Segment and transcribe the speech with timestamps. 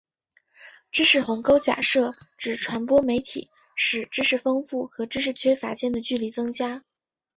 [0.89, 6.83] 知识鸿沟假设指传播媒体使知识丰富和知识缺乏间的距离增加。